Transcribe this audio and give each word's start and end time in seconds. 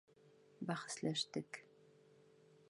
Бәхәсләштек. 0.71 1.61